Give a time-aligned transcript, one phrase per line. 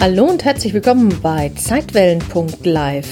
[0.00, 3.08] Hallo und herzlich willkommen bei Zeitwellen.live.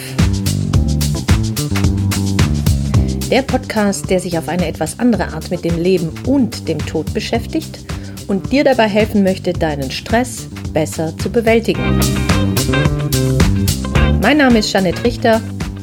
[3.29, 7.13] Der Podcast, der sich auf eine etwas andere Art mit dem Leben und dem Tod
[7.13, 7.81] beschäftigt
[8.29, 11.99] und dir dabei helfen möchte, deinen Stress besser zu bewältigen.
[14.23, 15.41] Mein Name ist Janet Richter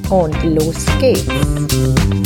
[0.10, 2.23] und los geht's.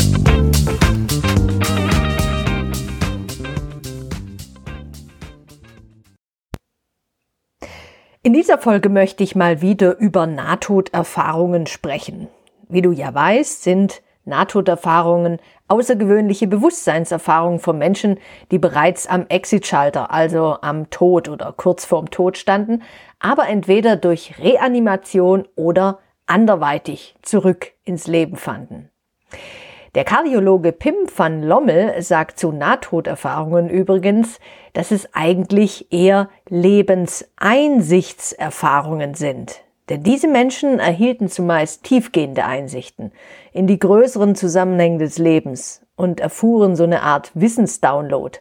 [8.28, 12.28] In dieser Folge möchte ich mal wieder über Nahtoderfahrungen sprechen.
[12.68, 18.20] Wie du ja weißt, sind Nahtoderfahrungen außergewöhnliche Bewusstseinserfahrungen von Menschen,
[18.52, 22.84] die bereits am Exitschalter, also am Tod oder kurz vorm Tod standen,
[23.20, 28.90] aber entweder durch Reanimation oder anderweitig zurück ins Leben fanden.
[29.98, 34.38] Der Kardiologe Pim van Lommel sagt zu Nahtoderfahrungen übrigens,
[34.74, 39.64] dass es eigentlich eher Lebenseinsichtserfahrungen sind.
[39.90, 43.12] Denn diese Menschen erhielten zumeist tiefgehende Einsichten
[43.54, 48.38] in die größeren Zusammenhänge des Lebens und erfuhren so eine Art Wissensdownload.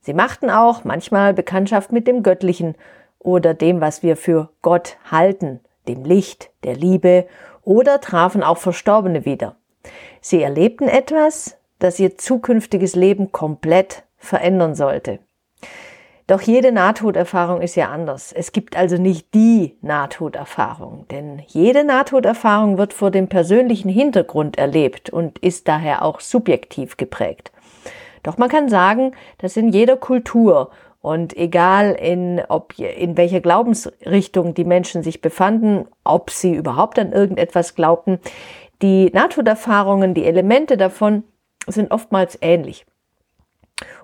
[0.00, 2.76] Sie machten auch manchmal Bekanntschaft mit dem Göttlichen
[3.18, 7.26] oder dem, was wir für Gott halten, dem Licht, der Liebe
[7.62, 9.56] oder trafen auch Verstorbene wieder.
[10.26, 15.18] Sie erlebten etwas, das ihr zukünftiges Leben komplett verändern sollte.
[16.26, 18.32] Doch jede Nahtoderfahrung ist ja anders.
[18.32, 25.10] Es gibt also nicht die Nahtoderfahrung, denn jede Nahtoderfahrung wird vor dem persönlichen Hintergrund erlebt
[25.10, 27.52] und ist daher auch subjektiv geprägt.
[28.22, 30.70] Doch man kann sagen, dass in jeder Kultur
[31.02, 37.12] und egal in, ob, in welcher Glaubensrichtung die Menschen sich befanden, ob sie überhaupt an
[37.12, 38.20] irgendetwas glaubten,
[38.84, 41.24] die Nahtoderfahrungen, die Elemente davon
[41.66, 42.84] sind oftmals ähnlich.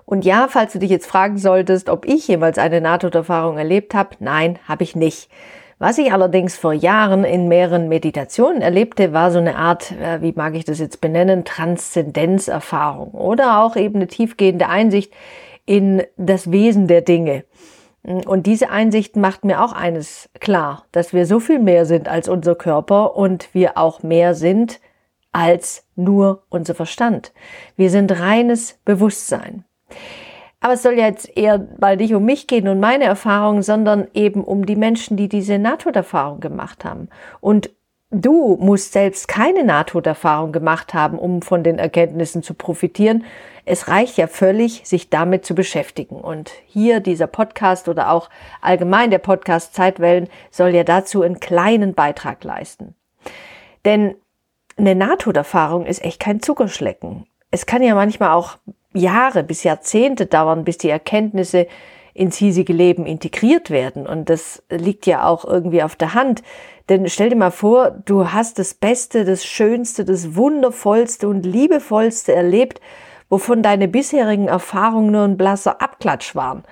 [0.05, 4.15] Und ja, falls du dich jetzt fragen solltest, ob ich jemals eine Nahtoderfahrung erlebt habe,
[4.19, 5.29] nein, habe ich nicht.
[5.77, 10.33] Was ich allerdings vor Jahren in mehreren Meditationen erlebte, war so eine Art, äh, wie
[10.35, 15.13] mag ich das jetzt benennen, Transzendenzerfahrung oder auch eben eine tiefgehende Einsicht
[15.67, 17.43] in das Wesen der Dinge.
[18.03, 22.27] Und diese Einsicht macht mir auch eines klar, dass wir so viel mehr sind als
[22.27, 24.79] unser Körper und wir auch mehr sind
[25.31, 27.31] als nur unser Verstand.
[27.77, 29.65] Wir sind reines Bewusstsein.
[30.59, 34.07] Aber es soll ja jetzt eher mal nicht um mich gehen und meine Erfahrungen, sondern
[34.13, 37.09] eben um die Menschen, die diese Nahtoderfahrung gemacht haben.
[37.39, 37.71] Und
[38.11, 43.23] du musst selbst keine Nahtoderfahrung gemacht haben, um von den Erkenntnissen zu profitieren,
[43.65, 46.15] es reicht ja völlig, sich damit zu beschäftigen.
[46.15, 48.29] Und hier dieser Podcast oder auch
[48.59, 52.95] allgemein der Podcast Zeitwellen soll ja dazu einen kleinen Beitrag leisten.
[53.85, 54.15] Denn
[54.77, 57.27] eine Nahtoderfahrung ist echt kein Zuckerschlecken.
[57.51, 58.57] Es kann ja manchmal auch
[58.93, 61.67] Jahre bis Jahrzehnte dauern, bis die Erkenntnisse
[62.13, 64.07] ins hiesige Leben integriert werden.
[64.07, 66.43] Und das liegt ja auch irgendwie auf der Hand.
[66.89, 72.33] Denn stell dir mal vor, du hast das Beste, das Schönste, das Wundervollste und Liebevollste
[72.33, 72.81] erlebt
[73.31, 76.63] wovon deine bisherigen Erfahrungen nur ein blasser Abklatsch waren.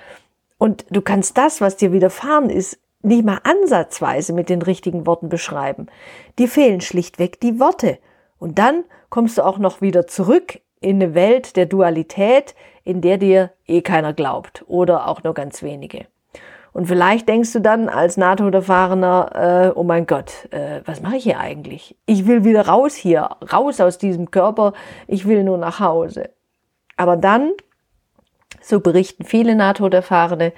[0.60, 5.30] Und du kannst das, was dir widerfahren ist, nicht mal ansatzweise mit den richtigen Worten
[5.30, 5.88] beschreiben.
[6.38, 7.98] Dir fehlen schlichtweg die Worte.
[8.40, 12.56] Und dann kommst du auch noch wieder zurück in eine Welt der Dualität,
[12.90, 16.08] in der dir eh keiner glaubt oder auch nur ganz wenige.
[16.74, 21.24] Und vielleicht denkst du dann als NATO-Erfahrener, äh, oh mein Gott, äh, was mache ich
[21.24, 21.96] hier eigentlich?
[22.08, 24.74] Ich will wieder raus hier, raus aus diesem Körper,
[25.08, 26.32] ich will nur nach Hause.
[26.98, 27.52] Aber dann,
[28.62, 30.52] so berichten viele Nahtoderfahrene,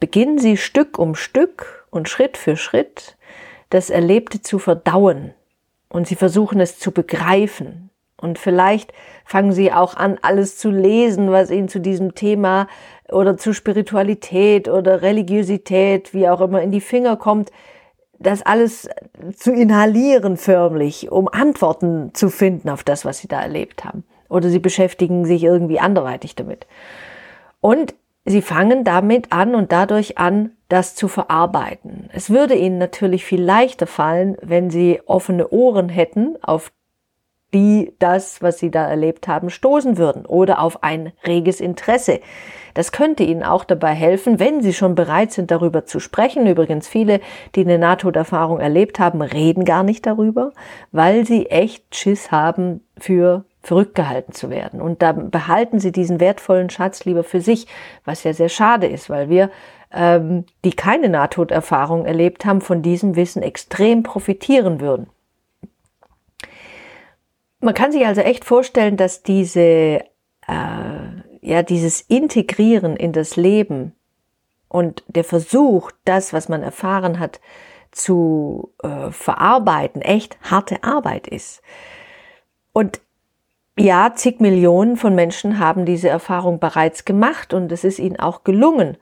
[0.00, 3.16] beginnen sie Stück um Stück und Schritt für Schritt
[3.70, 5.34] das Erlebte zu verdauen
[5.88, 7.90] und sie versuchen es zu begreifen.
[8.18, 8.92] Und vielleicht
[9.24, 12.66] fangen sie auch an, alles zu lesen, was ihnen zu diesem Thema
[13.10, 17.50] oder zu Spiritualität oder Religiosität, wie auch immer, in die Finger kommt,
[18.18, 18.88] das alles
[19.36, 24.48] zu inhalieren förmlich, um Antworten zu finden auf das, was sie da erlebt haben oder
[24.48, 26.66] sie beschäftigen sich irgendwie anderweitig damit.
[27.60, 27.94] Und
[28.24, 32.10] sie fangen damit an und dadurch an, das zu verarbeiten.
[32.12, 36.72] Es würde ihnen natürlich viel leichter fallen, wenn sie offene Ohren hätten, auf
[37.54, 42.20] die das, was sie da erlebt haben, stoßen würden oder auf ein reges Interesse.
[42.74, 46.46] Das könnte Ihnen auch dabei helfen, wenn Sie schon bereit sind, darüber zu sprechen.
[46.46, 47.20] Übrigens, viele,
[47.54, 50.52] die eine Nahtoderfahrung erlebt haben, reden gar nicht darüber,
[50.92, 54.82] weil sie echt Schiss haben für verrückt gehalten zu werden.
[54.82, 57.66] Und da behalten sie diesen wertvollen Schatz lieber für sich,
[58.04, 59.50] was ja sehr schade ist, weil wir,
[59.90, 65.08] ähm, die keine Nahtoderfahrung erlebt haben, von diesem Wissen extrem profitieren würden.
[67.66, 70.04] Man kann sich also echt vorstellen, dass diese, äh,
[71.40, 73.92] ja, dieses Integrieren in das Leben
[74.68, 77.40] und der Versuch, das, was man erfahren hat,
[77.90, 81.60] zu äh, verarbeiten echt harte Arbeit ist.
[82.72, 83.00] Und
[83.76, 88.44] ja, zig Millionen von Menschen haben diese Erfahrung bereits gemacht und es ist ihnen auch
[88.44, 88.96] gelungen.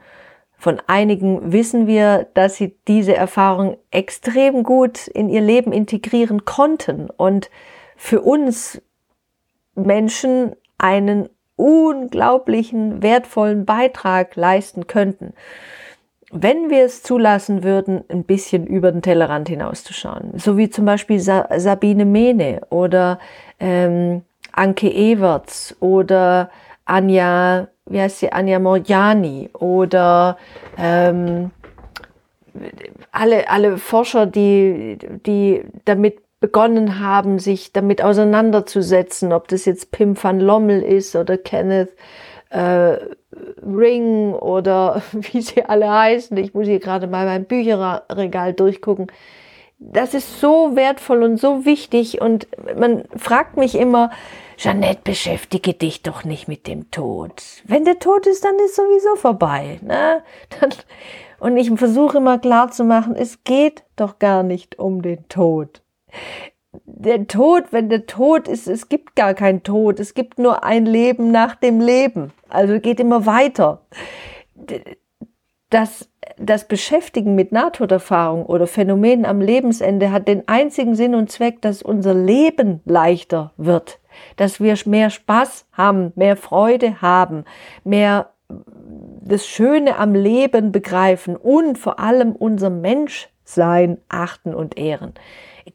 [0.56, 7.10] Von einigen wissen wir, dass sie diese Erfahrung extrem gut in ihr Leben integrieren konnten
[7.10, 7.50] und
[7.96, 8.80] für uns
[9.74, 15.34] Menschen einen unglaublichen, wertvollen Beitrag leisten könnten,
[16.32, 20.32] wenn wir es zulassen würden, ein bisschen über den Tellerrand hinauszuschauen.
[20.36, 23.20] So wie zum Beispiel Sa Sabine Mene oder
[23.60, 26.50] ähm, Anke Everts oder
[26.86, 30.36] Anja, wie heißt sie, Anja Morjani oder
[30.76, 31.52] ähm,
[33.12, 40.22] alle, alle Forscher, die, die damit begonnen haben, sich damit auseinanderzusetzen, ob das jetzt Pim
[40.22, 41.96] van Lommel ist oder Kenneth
[42.50, 42.98] äh,
[43.64, 46.36] Ring oder wie sie alle heißen.
[46.36, 49.06] Ich muss hier gerade mal mein Bücherregal durchgucken.
[49.78, 52.46] Das ist so wertvoll und so wichtig und
[52.78, 54.10] man fragt mich immer,
[54.58, 57.42] Jeanette, beschäftige dich doch nicht mit dem Tod.
[57.64, 59.80] Wenn der Tod ist, dann ist sowieso vorbei.
[59.80, 60.22] Ne?
[61.40, 65.82] Und ich versuche immer klar zu machen, es geht doch gar nicht um den Tod.
[66.86, 70.86] Der Tod, wenn der Tod ist, es gibt gar keinen Tod, es gibt nur ein
[70.86, 72.32] Leben nach dem Leben.
[72.48, 73.82] Also geht immer weiter.
[75.70, 81.62] Das, das Beschäftigen mit Nahtoderfahrung oder Phänomenen am Lebensende hat den einzigen Sinn und Zweck,
[81.62, 84.00] dass unser Leben leichter wird
[84.36, 87.44] dass wir mehr Spaß haben, mehr Freude haben,
[87.84, 88.30] mehr
[89.22, 92.70] das Schöne am Leben begreifen und vor allem unser
[93.44, 95.14] Menschsein achten und ehren.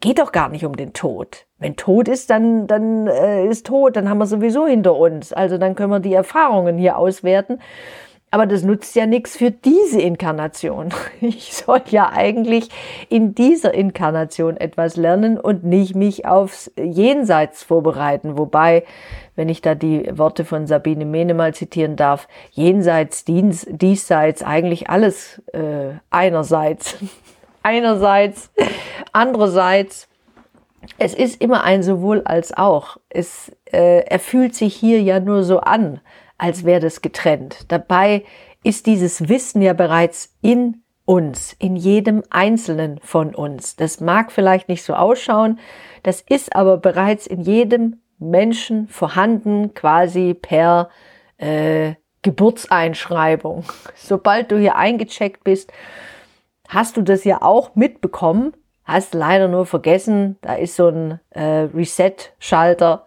[0.01, 1.47] Geht doch gar nicht um den Tod.
[1.57, 5.33] Wenn Tod ist, dann, dann äh, ist Tod, dann haben wir sowieso hinter uns.
[5.33, 7.59] Also dann können wir die Erfahrungen hier auswerten.
[8.31, 10.89] Aber das nutzt ja nichts für diese Inkarnation.
[11.21, 12.69] Ich soll ja eigentlich
[13.09, 18.37] in dieser Inkarnation etwas lernen und nicht mich aufs Jenseits vorbereiten.
[18.37, 18.83] Wobei,
[19.35, 24.89] wenn ich da die Worte von Sabine Mene mal zitieren darf, Jenseits, dies, diesseits, eigentlich
[24.91, 26.97] alles äh, einerseits.
[27.63, 28.51] einerseits,
[29.11, 30.07] andererseits.
[30.97, 32.97] Es ist immer ein sowohl als auch.
[33.09, 35.99] Es, äh, er fühlt sich hier ja nur so an
[36.39, 37.65] als wäre das getrennt.
[37.67, 38.23] Dabei
[38.63, 43.75] ist dieses Wissen ja bereits in uns, in jedem Einzelnen von uns.
[43.75, 45.59] Das mag vielleicht nicht so ausschauen,
[46.01, 50.89] das ist aber bereits in jedem Menschen vorhanden, quasi per
[51.37, 53.65] äh, Geburtseinschreibung.
[53.95, 55.71] Sobald du hier eingecheckt bist,
[56.69, 58.53] hast du das ja auch mitbekommen,
[58.85, 63.05] hast leider nur vergessen, da ist so ein äh, Reset-Schalter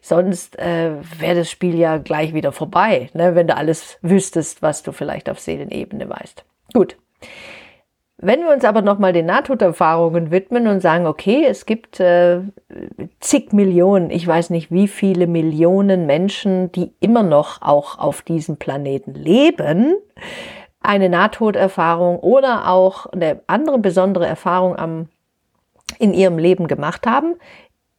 [0.00, 4.82] Sonst äh, wäre das Spiel ja gleich wieder vorbei, ne, wenn du alles wüsstest, was
[4.82, 6.44] du vielleicht auf Seelenebene weißt.
[6.74, 6.96] Gut.
[8.18, 12.40] Wenn wir uns aber nochmal den Nahtoderfahrungen widmen und sagen, okay, es gibt äh,
[13.20, 18.56] zig Millionen, ich weiß nicht wie viele Millionen Menschen, die immer noch auch auf diesem
[18.56, 19.96] Planeten leben,
[20.86, 25.08] eine Nahtoderfahrung oder auch eine andere besondere Erfahrung am,
[25.98, 27.34] in ihrem Leben gemacht haben,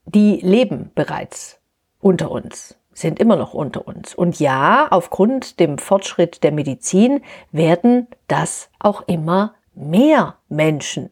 [0.05, 1.59] die leben bereits
[1.99, 4.15] unter uns, sind immer noch unter uns.
[4.15, 11.09] Und ja, aufgrund dem Fortschritt der Medizin werden das auch immer mehr Menschen.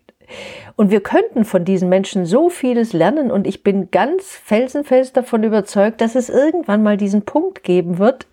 [0.75, 5.43] Und wir könnten von diesen Menschen so vieles lernen und ich bin ganz felsenfest davon
[5.43, 8.27] überzeugt, dass es irgendwann mal diesen Punkt geben wird,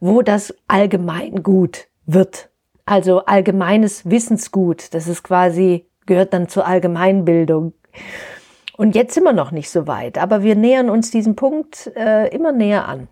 [0.00, 2.50] wo das Allgemeingut wird.
[2.88, 4.94] Also allgemeines Wissensgut.
[4.94, 7.74] Das ist quasi, gehört dann zur Allgemeinbildung.
[8.78, 12.34] Und jetzt sind wir noch nicht so weit, aber wir nähern uns diesem Punkt äh,
[12.34, 13.08] immer näher an.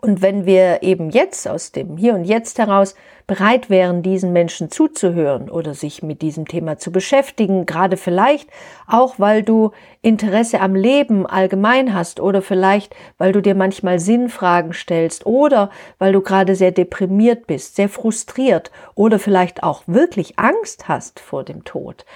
[0.00, 2.94] Und wenn wir eben jetzt aus dem Hier und Jetzt heraus
[3.26, 8.48] bereit wären, diesen Menschen zuzuhören oder sich mit diesem Thema zu beschäftigen, gerade vielleicht
[8.86, 14.72] auch, weil du Interesse am Leben allgemein hast oder vielleicht, weil du dir manchmal Sinnfragen
[14.72, 20.88] stellst oder weil du gerade sehr deprimiert bist, sehr frustriert oder vielleicht auch wirklich Angst
[20.88, 22.06] hast vor dem Tod.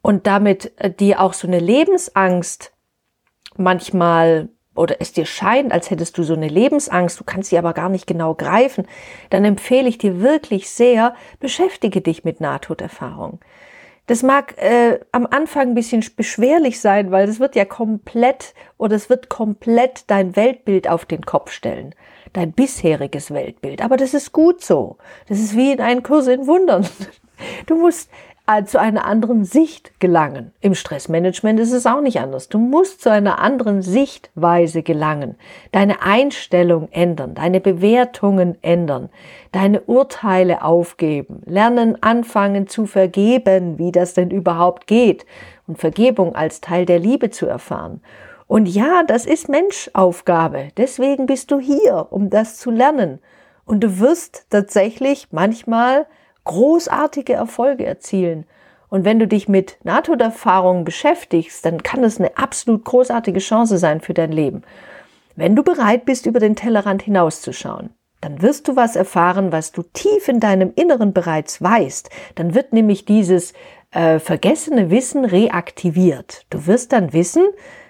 [0.00, 2.72] Und damit äh, dir auch so eine Lebensangst
[3.56, 7.72] manchmal oder es dir scheint, als hättest du so eine Lebensangst, du kannst sie aber
[7.72, 8.86] gar nicht genau greifen,
[9.30, 13.40] dann empfehle ich dir wirklich sehr, beschäftige dich mit Nahtoderfahrung.
[14.06, 18.94] Das mag äh, am Anfang ein bisschen beschwerlich sein, weil es wird ja komplett oder
[18.94, 21.92] es wird komplett dein Weltbild auf den Kopf stellen.
[22.32, 23.82] Dein bisheriges Weltbild.
[23.82, 24.96] Aber das ist gut so.
[25.28, 26.86] Das ist wie in einem Kurs in Wundern.
[27.66, 28.10] Du musst
[28.64, 30.52] zu einer anderen Sicht gelangen.
[30.60, 32.48] Im Stressmanagement ist es auch nicht anders.
[32.48, 35.34] Du musst zu einer anderen Sichtweise gelangen,
[35.72, 39.10] deine Einstellung ändern, deine Bewertungen ändern,
[39.50, 45.26] deine Urteile aufgeben, lernen anfangen zu vergeben, wie das denn überhaupt geht
[45.66, 48.00] und Vergebung als Teil der Liebe zu erfahren.
[48.46, 50.68] Und ja, das ist Menschaufgabe.
[50.76, 53.18] Deswegen bist du hier, um das zu lernen.
[53.64, 56.06] Und du wirst tatsächlich manchmal
[56.46, 58.46] großartige Erfolge erzielen.
[58.88, 64.00] Und wenn du dich mit Nahtoderfahrungen beschäftigst, dann kann es eine absolut großartige Chance sein
[64.00, 64.62] für dein Leben.
[65.34, 67.90] Wenn du bereit bist, über den Tellerrand hinauszuschauen,
[68.22, 72.08] dann wirst du was erfahren, was du tief in deinem Inneren bereits weißt.
[72.36, 73.52] Dann wird nämlich dieses
[73.90, 76.46] äh, vergessene Wissen reaktiviert.
[76.50, 77.44] Du wirst dann wissen,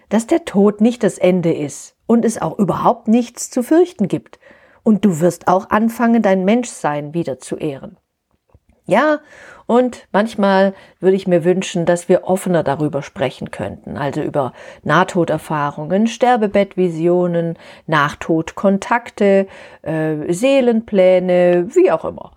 [0.09, 4.39] dass der Tod nicht das Ende ist und es auch überhaupt nichts zu fürchten gibt.
[4.83, 7.97] Und du wirst auch anfangen, dein Menschsein wieder zu ehren.
[8.87, 9.19] Ja,
[9.67, 14.53] und manchmal würde ich mir wünschen, dass wir offener darüber sprechen könnten, also über
[14.85, 19.49] Nahtoderfahrungen, Sterbebettvisionen, Nachtodkontakte,
[19.83, 22.33] äh, Seelenpläne, wie auch immer.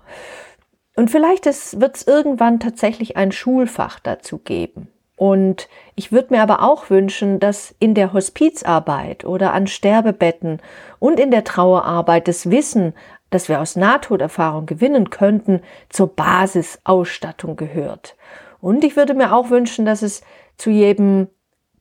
[0.96, 4.90] Und vielleicht wird es irgendwann tatsächlich ein Schulfach dazu geben.
[5.16, 10.62] Und ich würde mir aber auch wünschen, dass in der Hospizarbeit oder an Sterbebetten
[10.98, 12.94] und in der Trauerarbeit das Wissen
[13.30, 18.16] das wir aus Nahtoderfahrung gewinnen könnten, zur Basisausstattung gehört.
[18.62, 20.22] Und ich würde mir auch wünschen, dass es
[20.58, 21.28] zu jedem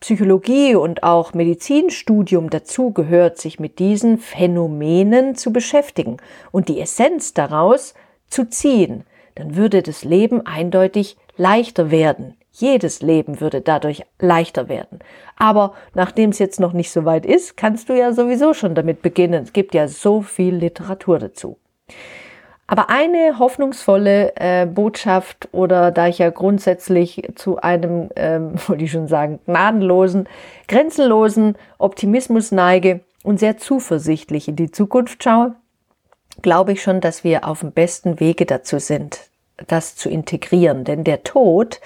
[0.00, 6.18] Psychologie und auch Medizinstudium dazu gehört, sich mit diesen Phänomenen zu beschäftigen
[6.52, 7.94] und die Essenz daraus
[8.28, 9.04] zu ziehen.
[9.34, 12.37] Dann würde das Leben eindeutig leichter werden.
[12.60, 14.98] Jedes Leben würde dadurch leichter werden.
[15.36, 19.00] Aber nachdem es jetzt noch nicht so weit ist, kannst du ja sowieso schon damit
[19.00, 19.44] beginnen.
[19.44, 21.56] Es gibt ja so viel Literatur dazu.
[22.66, 28.90] Aber eine hoffnungsvolle äh, Botschaft oder da ich ja grundsätzlich zu einem, ähm, wollte ich
[28.90, 30.28] schon sagen, gnadenlosen,
[30.66, 35.54] grenzenlosen Optimismus neige und sehr zuversichtlich in die Zukunft schaue,
[36.42, 39.20] glaube ich schon, dass wir auf dem besten Wege dazu sind,
[39.66, 40.84] das zu integrieren.
[40.84, 41.80] Denn der Tod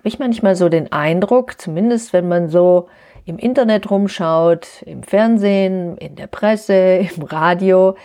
[0.00, 2.88] habe ich manchmal so den Eindruck, zumindest wenn man so
[3.26, 7.96] im Internet rumschaut, im Fernsehen, in der Presse, im Radio,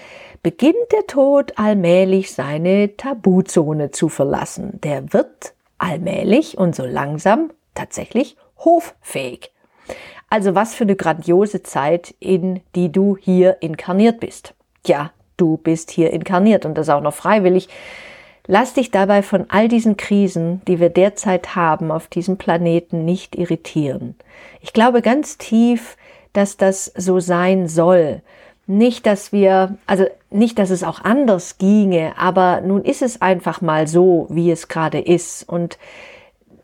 [0.43, 4.81] beginnt der Tod allmählich seine Tabuzone zu verlassen.
[4.83, 9.53] Der wird allmählich und so langsam tatsächlich hoffähig.
[10.29, 14.53] Also was für eine grandiose Zeit, in die du hier inkarniert bist.
[14.85, 17.69] Ja, du bist hier inkarniert und das auch noch freiwillig.
[18.47, 23.35] Lass dich dabei von all diesen Krisen, die wir derzeit haben auf diesem Planeten, nicht
[23.35, 24.15] irritieren.
[24.61, 25.97] Ich glaube ganz tief,
[26.33, 28.21] dass das so sein soll.
[28.67, 33.61] Nicht, dass wir, also nicht, dass es auch anders ginge, aber nun ist es einfach
[33.61, 35.47] mal so, wie es gerade ist.
[35.47, 35.77] Und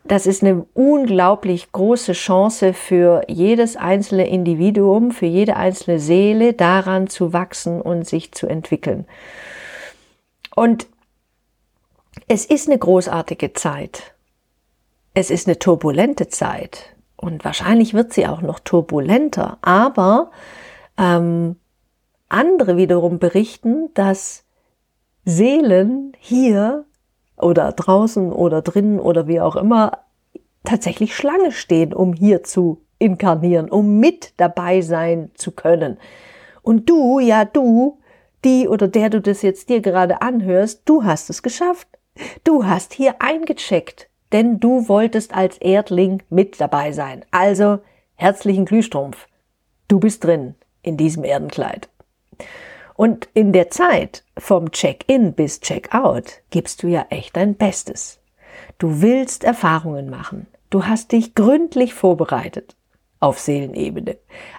[0.04, 7.06] das ist eine unglaublich große Chance für jedes einzelne Individuum, für jede einzelne Seele, daran
[7.06, 9.06] zu wachsen und sich zu entwickeln.
[10.54, 10.86] Und
[12.28, 14.14] es ist eine großartige Zeit.
[15.14, 16.94] Es ist eine turbulente Zeit.
[17.16, 19.58] Und wahrscheinlich wird sie auch noch turbulenter.
[19.62, 20.30] Aber
[20.98, 21.56] ähm,
[22.28, 24.44] andere wiederum berichten, dass
[25.24, 26.84] Seelen hier
[27.36, 29.98] oder draußen oder drinnen oder wie auch immer
[30.64, 35.98] tatsächlich Schlange stehen, um hier zu inkarnieren, um mit dabei sein zu können.
[36.62, 37.98] Und du, ja du,
[38.44, 41.88] die oder der du das jetzt dir gerade anhörst, du hast es geschafft.
[42.44, 47.24] Du hast hier eingecheckt, denn du wolltest als Erdling mit dabei sein.
[47.30, 47.80] Also
[48.14, 49.26] herzlichen Glühstrumpf.
[49.88, 51.88] Du bist drin in diesem Erdenkleid.
[52.94, 58.20] Und in der Zeit vom Check-in bis Check-out gibst du ja echt dein Bestes.
[58.78, 60.46] Du willst Erfahrungen machen.
[60.70, 62.76] Du hast dich gründlich vorbereitet
[63.20, 64.18] auf Seelenebene.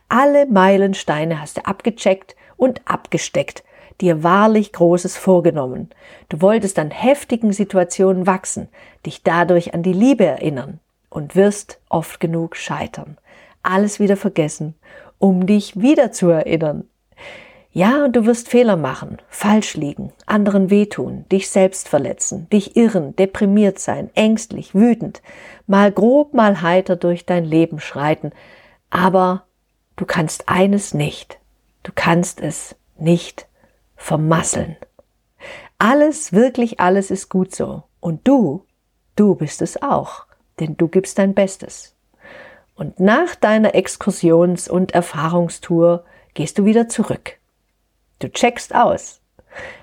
[0.09, 3.63] Alle Meilensteine hast du abgecheckt und abgesteckt
[4.01, 5.89] dir wahrlich Großes vorgenommen.
[6.29, 8.69] Du wolltest an heftigen Situationen wachsen,
[9.05, 13.17] dich dadurch an die Liebe erinnern und wirst oft genug scheitern.
[13.61, 14.75] Alles wieder vergessen,
[15.19, 16.87] um dich wieder zu erinnern.
[17.75, 23.15] Ja, und du wirst Fehler machen, falsch liegen, anderen wehtun, dich selbst verletzen, dich irren,
[23.15, 25.23] deprimiert sein, ängstlich, wütend,
[25.65, 28.31] mal grob, mal heiter durch dein Leben schreiten.
[28.91, 29.45] Aber
[29.95, 31.39] du kannst eines nicht.
[31.81, 33.47] Du kannst es nicht
[33.95, 34.77] vermasseln.
[35.77, 37.83] Alles, wirklich alles ist gut so.
[37.99, 38.65] Und du,
[39.15, 40.25] du bist es auch,
[40.59, 41.95] denn du gibst dein Bestes.
[42.75, 47.37] Und nach deiner Exkursions- und Erfahrungstour gehst du wieder zurück.
[48.19, 49.21] Du checkst aus,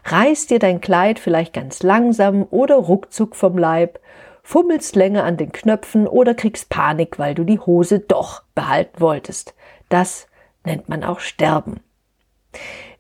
[0.05, 4.01] reißt dir dein Kleid vielleicht ganz langsam oder ruckzuck vom Leib,
[4.43, 9.55] fummelst länger an den Knöpfen oder kriegst Panik, weil du die Hose doch behalten wolltest.
[9.89, 10.27] Das
[10.65, 11.81] nennt man auch Sterben.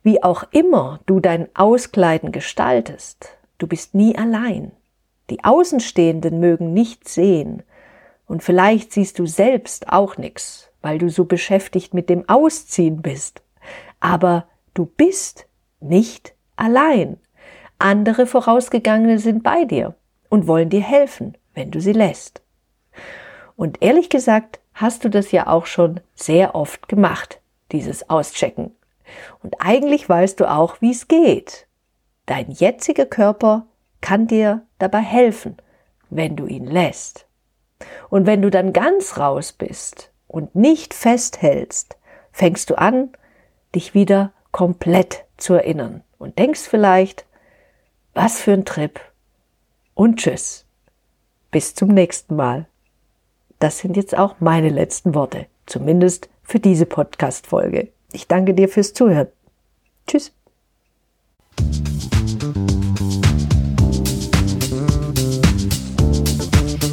[0.03, 4.73] Wie auch immer du dein Auskleiden gestaltest, du bist nie allein.
[5.29, 7.63] Die Außenstehenden mögen nichts sehen.
[8.27, 13.43] Und vielleicht siehst du selbst auch nichts, weil du so beschäftigt mit dem Ausziehen bist.
[14.01, 15.47] Aber du bist
[15.81, 17.19] nicht allein.
[17.79, 19.95] Andere Vorausgegangene sind bei dir
[20.31, 22.41] und wollen dir helfen, wenn du sie lässt.
[23.55, 27.41] Und ehrlich gesagt hast du das ja auch schon sehr oft gemacht,
[27.73, 28.75] dieses Auschecken.
[29.43, 31.67] Und eigentlich weißt du auch, wie es geht.
[32.27, 33.67] Dein jetziger Körper
[34.01, 35.57] kann dir dabei helfen,
[36.11, 37.27] wenn du ihn lässt.
[38.09, 41.97] Und wenn du dann ganz raus bist und nicht festhältst,
[42.33, 43.11] fängst du an,
[43.75, 47.25] dich wieder komplett zu erinnern und denkst vielleicht,
[48.15, 49.01] was für ein Trip
[49.95, 50.67] und tschüss.
[51.51, 52.67] Bis zum nächsten Mal.
[53.59, 57.93] Das sind jetzt auch meine letzten Worte, zumindest für diese Podcast-Folge.
[58.13, 59.29] Ich danke dir fürs Zuhören.
[60.07, 60.33] Tschüss.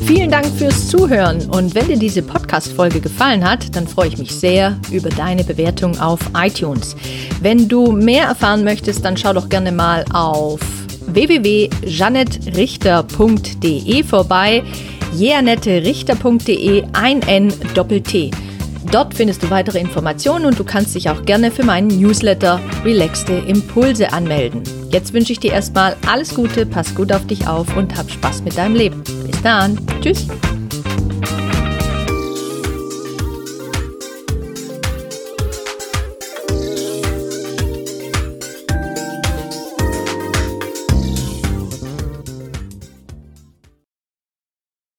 [0.06, 4.32] Vielen Dank fürs Zuhören und wenn dir diese Podcast-Folge gefallen hat, dann freue ich mich
[4.32, 6.96] sehr über deine Bewertung auf iTunes.
[7.42, 10.60] Wenn du mehr erfahren möchtest, dann schau doch gerne mal auf
[11.08, 14.64] www.janettrichter.de vorbei.
[15.16, 18.30] jeanetterichter.de ein N Doppel T.
[18.92, 23.34] Dort findest du weitere Informationen und du kannst dich auch gerne für meinen Newsletter Relaxte
[23.34, 24.64] Impulse anmelden.
[24.92, 28.44] Jetzt wünsche ich dir erstmal alles Gute, pass gut auf dich auf und hab Spaß
[28.44, 29.04] mit deinem Leben.
[29.04, 29.78] Bis dann.
[30.02, 30.28] Tschüss.